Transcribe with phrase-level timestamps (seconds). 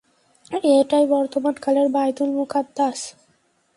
[0.75, 2.99] এটাই বর্তমান কালের বায়তুল মুকাদ্দাস।